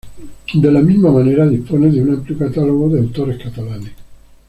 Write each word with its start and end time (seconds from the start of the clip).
De 0.55 0.71
la 0.71 0.81
misma 0.81 1.11
manera, 1.11 1.45
dispone 1.47 1.91
de 1.91 2.01
un 2.01 2.09
amplio 2.09 2.35
catálogo 2.35 2.89
de 2.89 3.01
autores 3.01 3.37
catalanes. 3.37 3.91